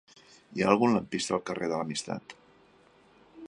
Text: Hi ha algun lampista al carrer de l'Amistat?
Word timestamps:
Hi 0.59 0.63
ha 0.63 0.69
algun 0.71 0.95
lampista 0.95 1.35
al 1.37 1.43
carrer 1.51 1.69
de 1.73 1.77
l'Amistat? 1.81 2.35